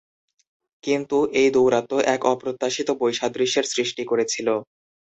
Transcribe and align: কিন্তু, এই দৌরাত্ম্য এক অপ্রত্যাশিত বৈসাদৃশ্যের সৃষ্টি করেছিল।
কিন্তু, 0.83 1.17
এই 1.33 1.49
দৌরাত্ম্য 1.55 1.97
এক 2.15 2.21
অপ্রত্যাশিত 2.25 2.87
বৈসাদৃশ্যের 3.01 3.65
সৃষ্টি 3.73 4.03
করেছিল। 4.05 4.47